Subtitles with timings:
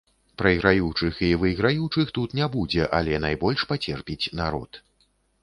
[0.41, 4.71] Прайграючых і выйграючых тут не будзе, але найбольш пацерпіць народ.